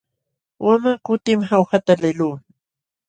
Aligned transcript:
Wamaq 0.65 0.99
kutim 1.05 1.39
Jaujata 1.49 1.93
liqluu. 2.01 2.35